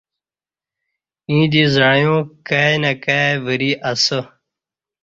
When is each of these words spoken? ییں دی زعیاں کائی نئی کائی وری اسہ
ییں 1.29 1.45
دی 1.51 1.63
زعیاں 1.75 2.19
کائی 2.47 2.75
نئی 2.81 2.95
کائی 3.03 3.31
وری 3.45 3.71
اسہ 3.91 4.19